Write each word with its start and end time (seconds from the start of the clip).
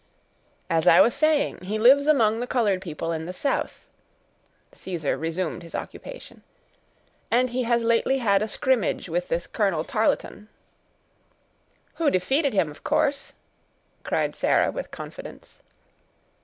"As 0.67 0.87
I 0.87 0.99
was 0.99 1.13
saying, 1.13 1.59
he 1.61 1.77
lives 1.77 2.07
among 2.07 2.39
the 2.39 2.47
colored 2.47 2.81
people 2.81 3.11
in 3.11 3.27
the 3.27 3.33
south"—Caesar 3.33 5.15
resumed 5.15 5.61
his 5.61 5.75
occupation—"and 5.75 7.49
he 7.51 7.65
has 7.65 7.83
lately 7.83 8.17
had 8.17 8.41
a 8.41 8.47
scrimmage 8.47 9.09
with 9.09 9.27
this 9.27 9.45
Colonel 9.45 9.83
Tarleton—" 9.83 10.47
"Who 11.97 12.09
defeated 12.09 12.53
him, 12.55 12.71
of 12.71 12.83
course?" 12.83 13.33
cried 14.01 14.35
Sarah, 14.35 14.71
with 14.71 14.89
confidence. 14.89 15.59